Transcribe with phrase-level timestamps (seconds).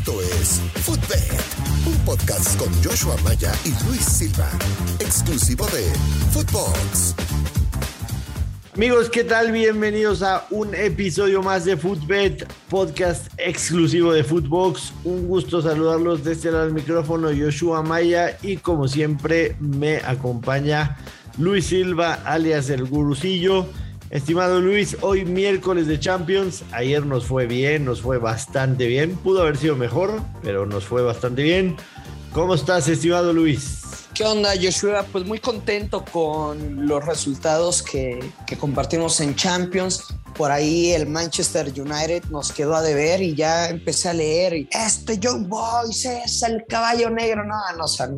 [0.00, 1.30] Esto es Footbed,
[1.86, 4.48] un podcast con Joshua Maya y Luis Silva,
[4.98, 5.82] exclusivo de
[6.32, 7.14] Footbox.
[8.74, 9.52] Amigos, ¿qué tal?
[9.52, 14.94] Bienvenidos a un episodio más de Footbed, podcast exclusivo de Footbox.
[15.04, 20.96] Un gusto saludarlos desde el micrófono, Joshua Maya, y como siempre me acompaña
[21.36, 23.66] Luis Silva, alias el Gurucillo.
[24.10, 29.42] Estimado Luis, hoy miércoles de Champions, ayer nos fue bien, nos fue bastante bien, pudo
[29.42, 31.76] haber sido mejor, pero nos fue bastante bien.
[32.32, 33.82] ¿Cómo estás, estimado Luis?
[34.12, 35.06] ¿Qué onda, Joshua?
[35.12, 38.18] Pues muy contento con los resultados que,
[38.58, 40.02] compartimos en Champions.
[40.36, 44.66] Por ahí el Manchester United nos quedó a deber y ya empecé a leer.
[44.72, 47.44] Este Young Boys es el caballo negro.
[47.44, 48.10] No, no, o sea,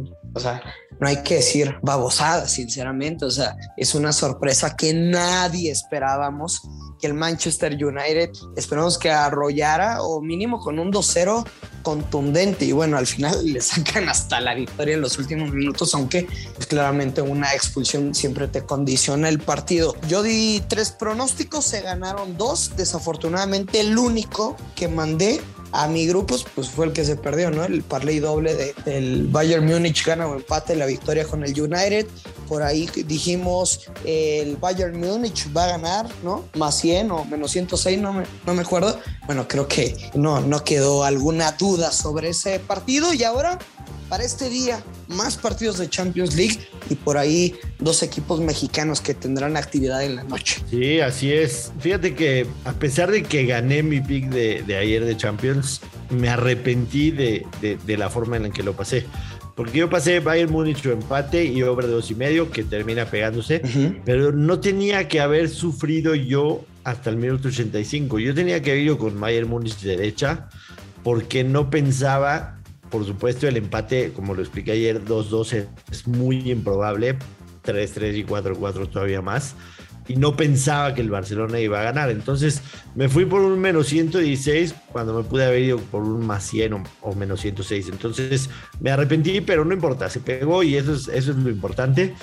[1.00, 3.24] no hay que decir babosada, sinceramente.
[3.24, 6.62] O sea, es una sorpresa que nadie esperábamos
[7.00, 11.44] que el Manchester United esperamos que arrollara o mínimo con un 2-0
[11.82, 12.64] contundente.
[12.64, 16.66] Y bueno, al final le sacan hasta la victoria en los últimos minutos, aunque pues,
[16.66, 19.96] claramente una expulsión siempre te condiciona el partido.
[20.06, 22.76] Yo di tres pronósticos, se ganaron dos.
[22.76, 25.40] Desafortunadamente, el único que mandé
[25.72, 27.64] a mi grupo pues fue el que se perdió, ¿no?
[27.64, 32.06] El parlay doble de, del Bayern Múnich gana o empate la victoria con el United.
[32.48, 36.44] Por ahí dijimos el Bayern Múnich va a ganar, ¿no?
[36.54, 38.98] Más 100 o menos 106, no me, no me acuerdo.
[39.26, 43.58] Bueno, creo que no, no quedó alguna duda sobre ese partido y ahora
[44.12, 46.58] para este día más partidos de Champions League
[46.90, 50.60] y por ahí dos equipos mexicanos que tendrán actividad en la noche.
[50.68, 51.72] Sí, así es.
[51.80, 57.10] Fíjate que a pesar de que gané mi pick de, ayer de Champions, me arrepentí
[57.10, 57.46] de,
[57.86, 59.06] la forma en la que lo pasé.
[59.56, 63.62] Porque yo pasé Bayern Múnich empate y over de dos y medio, que termina pegándose,
[64.04, 68.18] pero no tenía que haber sufrido yo hasta el minuto 85.
[68.18, 70.50] Yo tenía que haber ido con Bayern Múnich derecha,
[71.02, 72.58] porque no pensaba
[72.92, 77.16] por supuesto, el empate, como lo expliqué ayer, 2-2 es muy improbable.
[77.64, 79.54] 3-3 y 4-4 todavía más.
[80.08, 82.10] Y no pensaba que el Barcelona iba a ganar.
[82.10, 82.60] Entonces
[82.94, 86.84] me fui por un menos 116 cuando me pude haber ido por un más 100
[87.00, 87.88] o, menos 106.
[87.88, 88.50] Entonces
[88.80, 92.14] me arrepentí, pero no importa, se pegó y eso es, eso es lo importante.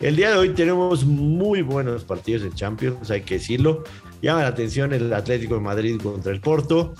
[0.00, 3.84] El día de hoy tenemos muy buenos partidos en Champions, hay que decirlo.
[4.20, 6.94] Llama la atención el Atlético de Madrid contra el Porto.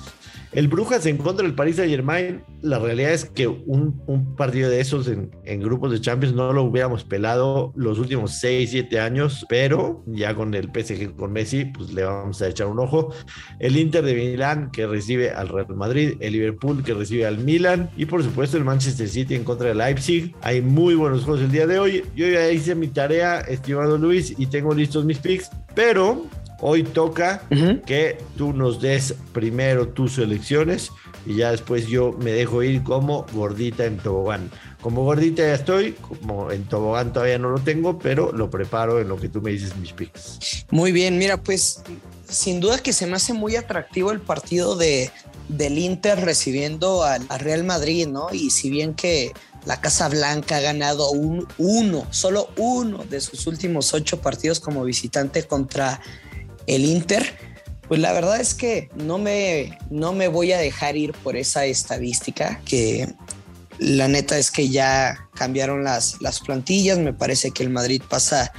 [0.59, 4.81] El Brujas en contra del Paris Saint Germain, la realidad es que un, partido de
[4.81, 5.31] esos en,
[5.61, 10.53] grupos de Champions no lo hubiéramos pelado los últimos 6, 7 años, pero ya con
[10.55, 13.15] el PSG con Messi, pues le vamos a echar un ojo.
[13.61, 17.89] El Inter de Milán que recibe al Real Madrid, el Liverpool que recibe al Milan
[17.97, 20.35] y por supuesto el Manchester City en contra del Leipzig.
[20.43, 22.05] Hay muy buenos juegos el día de hoy.
[22.17, 26.27] Yo ya hice mi tarea, estimado Luis, y tengo listos mis picks, pero
[26.61, 27.43] Hoy toca
[27.87, 30.91] que tú nos des primero tus elecciones
[31.25, 34.51] y ya después yo me dejo ir como gordita en tobogán.
[34.81, 39.09] Como gordita ya estoy, como en tobogán todavía no lo tengo, pero lo preparo en
[39.09, 40.65] lo que tú me dices mis picks.
[40.71, 41.83] Muy bien, mira, pues
[42.29, 45.11] sin duda que se me hace muy atractivo el partido de,
[45.49, 48.29] del Inter recibiendo al, Real Madrid, ¿no?
[48.33, 49.33] Y si bien que
[49.65, 54.85] la Casa Blanca ha ganado un, uno, solo uno de sus últimos ocho partidos como
[54.85, 56.01] visitante contra
[56.69, 57.35] el Inter,
[57.89, 61.65] pues la verdad es que no me, no me voy a dejar ir por esa
[61.65, 63.09] estadística que
[63.79, 68.53] la neta es que ya cambiaron las, las plantillas, me parece que el Madrid pasa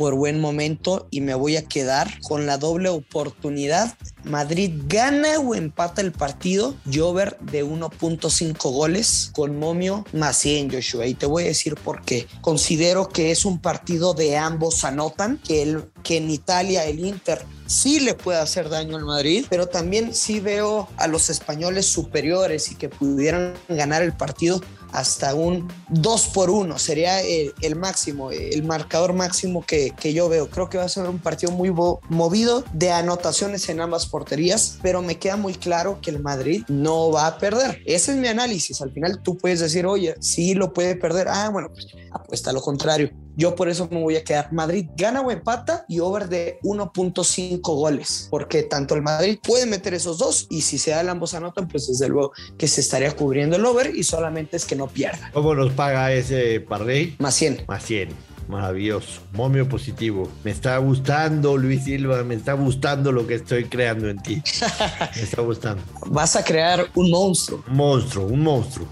[0.00, 3.98] por buen momento y me voy a quedar con la doble oportunidad.
[4.24, 6.74] Madrid gana o empata el partido.
[6.90, 11.06] Jover de 1.5 goles con momio más 100, Joshua.
[11.06, 12.26] Y te voy a decir por qué.
[12.40, 17.44] Considero que es un partido de ambos anotan, que, el, que en Italia el Inter
[17.66, 22.72] sí le puede hacer daño al Madrid, pero también sí veo a los españoles superiores
[22.72, 24.62] y que pudieran ganar el partido
[24.92, 30.48] hasta un 2 por 1 sería el, máximo, el marcador máximo que, que, yo veo.
[30.48, 31.70] Creo que va a ser un partido muy
[32.08, 37.10] movido de anotaciones en ambas porterías, pero me queda muy claro que el Madrid no
[37.10, 37.82] va a perder.
[37.86, 38.80] Ese es mi análisis.
[38.80, 41.28] Al final tú puedes decir, oye, sí lo puede perder.
[41.28, 43.10] Ah, bueno, pues apuesta a lo contrario.
[43.40, 44.52] Yo por eso me voy a quedar.
[44.52, 49.94] Madrid gana o empata y over de 1.5 goles, porque tanto el Madrid puede meter
[49.94, 53.10] esos dos y si se da el ambos anotan, pues desde luego que se estaría
[53.16, 55.30] cubriendo el over y solamente es que no pierda.
[55.32, 57.16] ¿Cómo nos paga ese parrey?
[57.18, 57.64] Más 100.
[57.66, 58.10] Más 100.
[58.46, 60.30] Maravilloso, momio positivo.
[60.44, 64.42] Me está gustando, Luis Silva, me está gustando lo que estoy creando en ti.
[65.16, 65.82] Me está gustando.
[66.08, 67.64] Vas a crear un monstruo.
[67.66, 68.86] Un monstruo, un monstruo.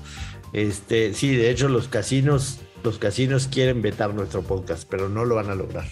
[0.54, 5.34] Este, sí, de hecho los casinos los casinos quieren vetar nuestro podcast, pero no lo
[5.34, 5.86] van a lograr.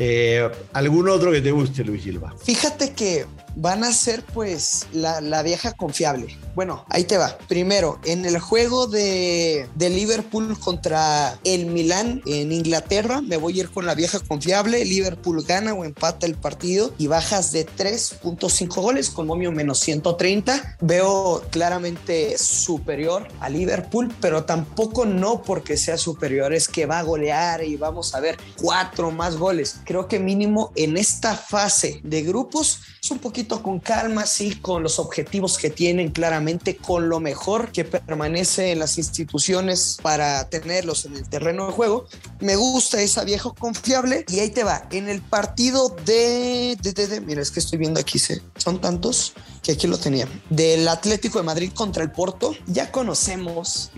[0.00, 2.32] Eh, ¿Algún otro que te guste, Luis Silva?
[2.44, 6.38] Fíjate que van a ser pues la, la, vieja confiable.
[6.54, 7.36] Bueno, ahí te va.
[7.48, 13.62] Primero, en el juego de, de Liverpool contra el Milán en Inglaterra, me voy a
[13.64, 14.84] ir con la vieja confiable.
[14.84, 20.76] Liverpool gana o empata el partido y bajas de 3.5 goles con momio menos 130.
[20.80, 27.02] Veo claramente superior a Liverpool, pero tampoco no porque sea superior, es que va a
[27.02, 29.80] golear y vamos a ver cuatro más goles.
[29.88, 34.82] Creo que mínimo en esta fase de grupos es un poquito con calma, sí, con
[34.82, 41.06] los objetivos que tienen claramente, con lo mejor que permanece en las instituciones para tenerlos
[41.06, 42.06] en el terreno de juego.
[42.38, 44.86] Me gusta esa vieja confiable y ahí te va.
[44.90, 48.20] En el partido de, de, de, de mira, es que estoy viendo aquí,
[48.58, 49.32] son tantos
[49.62, 52.54] que aquí lo tenía, del Atlético de Madrid contra el Porto.
[52.66, 53.90] Ya conocemos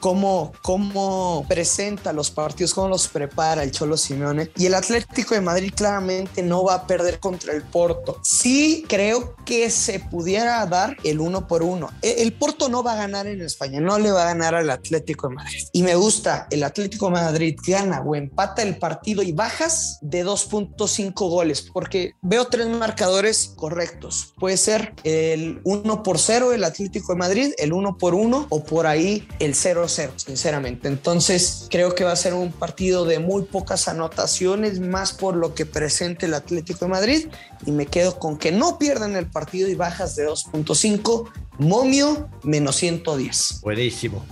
[0.00, 4.50] cómo, cómo presenta los partidos, cómo los prepara el Cholo Simeone.
[4.56, 8.20] Y el Atlético de Madrid claramente no va a perder contra el Porto.
[8.22, 11.90] Sí creo que se pudiera dar el uno por uno.
[12.02, 14.70] E, el Porto no va a ganar en España, no le va a ganar al
[14.70, 15.64] Atlético de Madrid.
[15.72, 20.24] Y me gusta, el Atlético de Madrid gana o empata el partido y bajas de
[20.24, 24.34] 2.5 goles, porque veo tres marcadores correctos.
[24.38, 28.64] Puede ser el 1 por 0 el Atlético de Madrid, el 1 por 1 o
[28.64, 30.88] por ahí el 0-0, sinceramente.
[30.88, 35.54] Entonces creo que va a ser un partido de muy pocas anotaciones, más por lo
[35.54, 37.28] que presente el Atlético de Madrid
[37.64, 41.28] y me quedo con que no pierdan el partido y bajas de 2.5,
[41.58, 43.60] momio menos 110.
[43.62, 44.24] Buenísimo.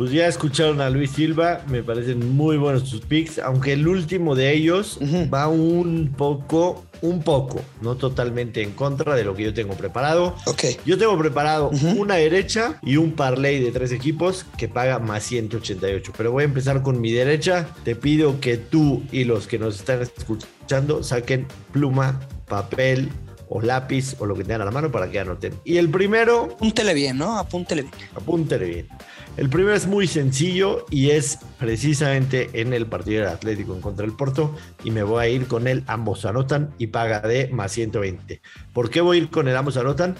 [0.00, 4.34] Pues ya escucharon a Luis Silva, me parecen muy buenos sus picks, aunque el último
[4.34, 4.98] de ellos
[5.30, 10.36] va un poco, un poco, no totalmente en contra de lo que yo tengo preparado.
[10.46, 10.64] Ok.
[10.86, 16.12] Yo tengo preparado una derecha y un parlay de tres equipos que paga más 188.
[16.16, 17.68] Pero voy a empezar con mi derecha.
[17.84, 23.10] Te pido que tú y los que nos están escuchando saquen pluma, papel,
[23.50, 25.52] o lápiz o lo que tengan a la mano para que anoten.
[25.64, 26.44] Y el primero...
[26.52, 27.36] Apúntele bien, ¿no?
[27.36, 27.94] Apúntele bien.
[28.14, 28.88] Apúntele bien.
[29.36, 34.06] El primero es muy sencillo y es precisamente en el partido del Atlético en contra
[34.06, 34.54] del Porto
[34.84, 38.40] y me voy a ir con el ambos anotan y paga de más 120.
[38.72, 40.14] ¿Por qué voy a ir con el ambos anotan?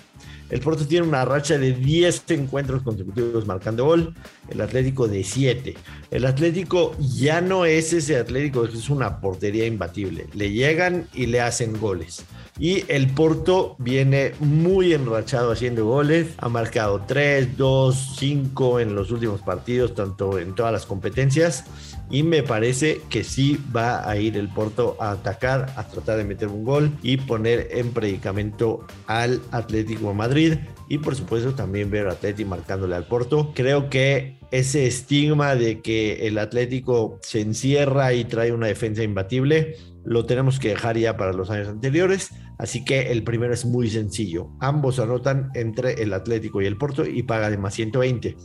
[0.50, 4.14] El Porto tiene una racha de 10 encuentros consecutivos marcando gol,
[4.48, 5.76] el Atlético de 7.
[6.10, 10.26] El Atlético ya no es ese Atlético, es una portería imbatible.
[10.34, 12.24] Le llegan y le hacen goles.
[12.60, 16.34] Y el Porto viene muy enrachado haciendo goles.
[16.36, 21.64] Ha marcado 3, 2, 5 en los últimos partidos, tanto en todas las competencias.
[22.10, 26.24] Y me parece que sí va a ir el Porto a atacar, a tratar de
[26.24, 30.58] meter un gol y poner en predicamento al Atlético Madrid.
[30.90, 33.52] Y por supuesto también ver a Atlético marcándole al Porto.
[33.54, 39.76] Creo que ese estigma de que el Atlético se encierra y trae una defensa imbatible
[40.04, 42.30] lo tenemos que dejar ya para los años anteriores.
[42.58, 44.50] Así que el primero es muy sencillo.
[44.60, 48.36] Ambos anotan entre el Atlético y el Porto y paga de más 120.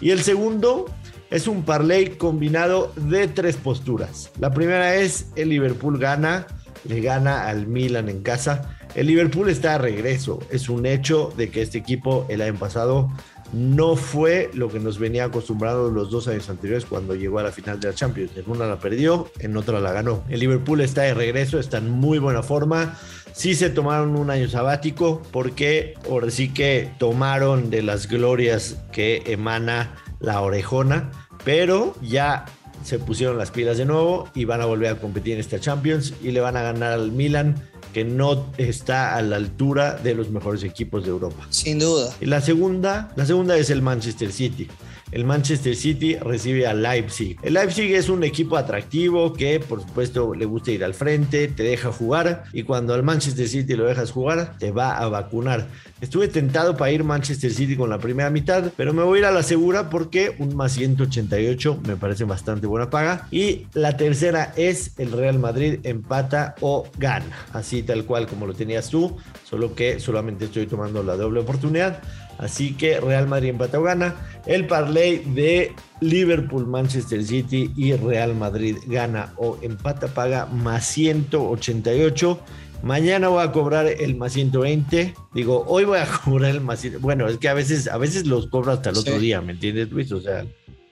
[0.00, 0.86] Y el segundo
[1.30, 4.30] es un parlay combinado de tres posturas.
[4.38, 6.46] La primera es el Liverpool gana,
[6.84, 8.76] le gana al Milan en casa.
[8.94, 10.40] El Liverpool está de regreso.
[10.50, 13.10] Es un hecho de que este equipo el año pasado
[13.52, 17.52] no fue lo que nos venía acostumbrado los dos años anteriores cuando llegó a la
[17.52, 18.32] final de la Champions.
[18.36, 20.22] En una la perdió, en otra la ganó.
[20.28, 22.98] El Liverpool está de regreso, está en muy buena forma.
[23.32, 29.22] Sí se tomaron un año sabático porque ahora sí que tomaron de las glorias que
[29.26, 31.10] emana la orejona,
[31.44, 32.44] pero ya
[32.82, 36.14] se pusieron las pilas de nuevo y van a volver a competir en esta Champions
[36.22, 37.54] y le van a ganar al Milan
[37.92, 41.46] que no está a la altura de los mejores equipos de Europa.
[41.50, 42.14] Sin duda.
[42.20, 44.68] Y la segunda, la segunda es el Manchester City
[45.10, 47.38] el Manchester City recibe al Leipzig.
[47.42, 51.62] El Leipzig es un equipo atractivo que por supuesto le gusta ir al frente, te
[51.62, 55.68] deja jugar y cuando al Manchester City lo dejas jugar te va a vacunar.
[56.00, 59.26] Estuve tentado para ir Manchester City con la primera mitad, pero me voy a ir
[59.26, 63.26] a la segura porque un más 188 me parece bastante buena paga.
[63.30, 68.54] Y la tercera es el Real Madrid empata o gana, así tal cual como lo
[68.54, 72.02] tenías tú, solo que solamente estoy tomando la doble oportunidad.
[72.38, 74.14] Así que Real Madrid empata o gana.
[74.46, 82.40] El parlay de Liverpool, Manchester City y Real Madrid gana o empata paga más 188.
[82.82, 85.14] Mañana voy a cobrar el más 120.
[85.34, 88.46] Digo, hoy voy a cobrar el más Bueno, es que a veces, a veces los
[88.46, 90.12] cobro hasta el otro día, ¿me entiendes, Luis?
[90.12, 90.46] O sea,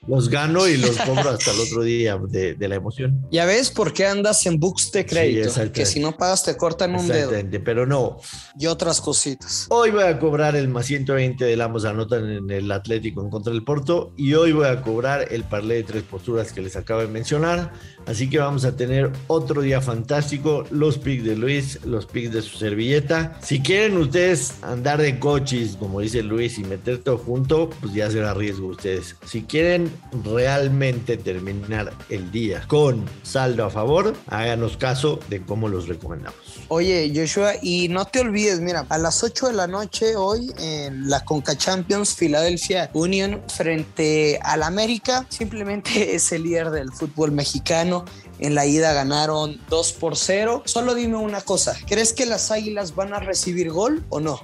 [0.07, 3.27] los gano y los compro hasta el otro día de, de, la emoción.
[3.31, 6.95] Ya ves por qué andas en books de crédito, que si no pagas te cortan
[6.95, 7.33] un dedo.
[7.65, 8.19] pero no.
[8.59, 9.67] Y otras cositas.
[9.71, 13.53] Hoy voy a cobrar el más 120 del Amos anotan en el Atlético en contra
[13.53, 17.01] del Porto y hoy voy a cobrar el parlé de tres posturas que les acabo
[17.01, 17.73] de mencionar.
[18.07, 20.65] Así que vamos a tener otro día fantástico.
[20.71, 23.39] Los picks de Luis, los picks de su servilleta.
[23.43, 28.11] Si quieren ustedes andar de coches, como dice Luis, y meter todo junto, pues ya
[28.11, 29.17] será riesgo ustedes.
[29.27, 29.91] Si quieren
[30.25, 36.39] realmente terminar el día con saldo a favor, háganos caso de cómo los recomendamos.
[36.69, 41.09] Oye, Joshua, y no te olvides, mira, a las 8 de la noche hoy en
[41.09, 47.96] la Conca Champions Philadelphia Union frente al América, simplemente es el líder del fútbol mexicano
[48.38, 50.62] en la ida ganaron 2 por 0.
[50.67, 54.41] Solo dime una cosa, ¿crees que las Águilas van a recibir gol o no?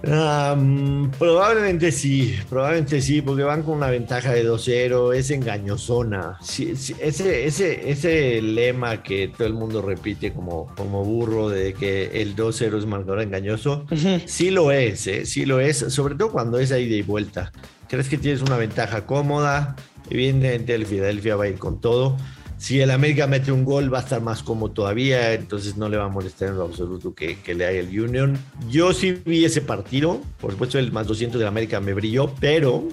[1.18, 6.38] probablemente sí, probablemente sí, porque van con una ventaja de 2-0, es engañosona.
[6.42, 12.36] ese, ese, ese lema que todo el mundo repite como, como burro de que el
[12.36, 13.86] 2-0 es marcador engañoso,
[14.26, 15.26] sí lo es, ¿eh?
[15.26, 17.52] sí lo es, sobre todo cuando es ida y vuelta.
[17.88, 19.76] ¿Crees que tienes una ventaja cómoda?
[20.08, 22.16] Evidentemente el Filadelfia va a ir con todo
[22.62, 25.96] si el América mete un gol va a estar más cómodo todavía, entonces no le
[25.96, 28.38] va a molestar en lo absoluto que, le haga el Union.
[28.70, 32.84] Yo sí vi ese partido, por supuesto el más 200 del América me brilló, pero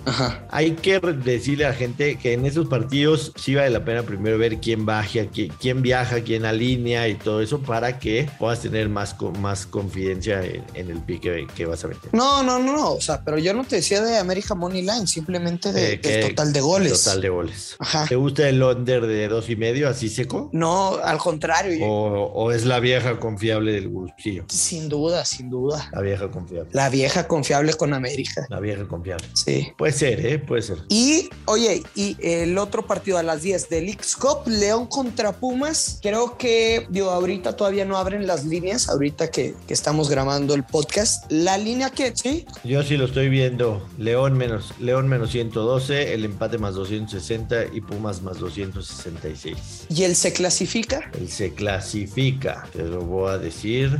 [0.49, 4.39] hay que decirle a la gente que en esos partidos sí vale la pena primero
[4.39, 9.15] ver quién baja, quién, viaja, quién alinea y todo eso para que puedas tener más,
[9.39, 12.11] más confidencia en, el pique que vas a meter.
[12.11, 15.05] No, no, no, no, o sea, pero yo no te decía de América Money Line,
[15.05, 17.03] simplemente de, eh, del total de goles.
[17.03, 17.77] Total de goles.
[18.07, 20.49] ¿Te gusta el under de dos y medio así seco?
[20.53, 21.85] No, al contrario.
[21.85, 24.45] O, es la vieja confiable del bolsillo?
[24.47, 25.89] Sin duda, sin duda.
[25.91, 26.69] La vieja confiable.
[26.73, 28.47] La vieja confiable con América.
[28.49, 29.27] La vieja confiable.
[29.33, 29.67] Sí.
[29.77, 30.39] Puede ser, ¿eh?
[30.39, 30.77] Puede ser.
[30.89, 35.99] Y, oye, y el otro partido a las 10 del X Cup, León contra Pumas.
[36.01, 40.63] Creo que, digo, ahorita todavía no abren las líneas, ahorita que, que estamos grabando el
[40.63, 41.29] podcast.
[41.29, 42.45] La línea que, ¿sí?
[42.63, 43.85] Yo sí lo estoy viendo.
[43.97, 49.48] León menos, León menos 112, el empate más 260 y Pumas más 266.
[49.89, 51.09] ¿Y él se clasifica?
[51.19, 53.99] Él se clasifica, te lo voy a decir,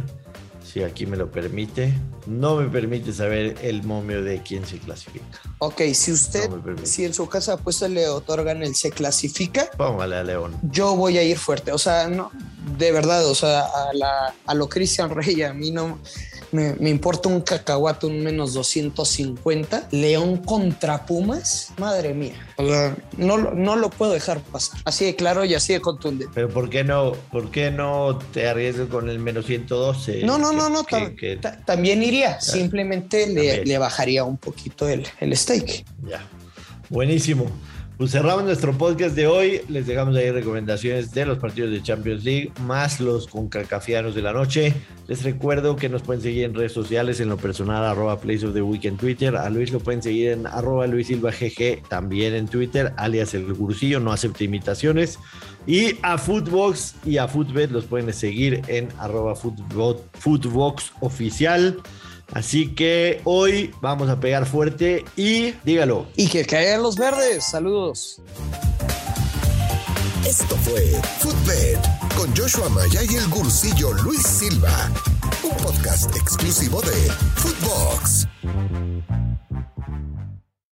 [0.72, 1.94] si aquí me lo permite.
[2.28, 5.26] No me permite saber el momio de quién se clasifica.
[5.58, 6.48] Ok, si usted,
[6.84, 10.56] si en su casa apuesta le otorgan el se clasifica, póngale a León.
[10.62, 12.30] Yo voy a ir fuerte, o sea, no,
[12.78, 16.00] de verdad, o sea, a, la, a lo Cristian Rey, a mí no
[16.52, 19.90] me, importa un cacahuate, un menos 250.
[19.92, 22.34] León contra Pumas, madre mía.
[23.18, 24.80] no, no lo puedo dejar pasar.
[24.86, 26.32] Así de claro y así de contundente.
[26.34, 30.24] Pero ¿por qué no, por qué no te arriesgas con el menos 112?
[30.24, 30.86] No, no, no, no.
[31.66, 32.40] también iría.
[32.42, 35.86] Simplemente le, le, bajaría un poquito el, el steak.
[36.08, 36.26] Ya.
[36.90, 37.46] Buenísimo.
[38.00, 39.60] Pues cerramos nuestro podcast de hoy.
[39.68, 44.32] Les dejamos ahí recomendaciones de los partidos de Champions League, más los concacafianos de la
[44.32, 44.74] noche.
[45.10, 48.54] Les recuerdo que nos pueden seguir en redes sociales, en lo personal, arroba Place of
[48.54, 49.36] the Week en Twitter.
[49.36, 53.54] A Luis lo pueden seguir en arroba Luis Silva GG, también en Twitter, alias el
[53.54, 55.20] Gursillo, no acepta imitaciones.
[55.68, 61.76] Y a Footbox y a Footbet los pueden seguir en arroba Footbox Oficial.
[62.34, 66.08] Así que hoy vamos a pegar fuerte y dígalo.
[66.16, 67.44] Y que caigan los verdes.
[67.44, 68.22] Saludos.
[70.26, 70.84] Esto fue
[71.20, 71.80] Footbed
[72.16, 74.92] con Joshua Maya y el gursillo Luis Silva,
[75.44, 78.28] un podcast exclusivo de Footbox.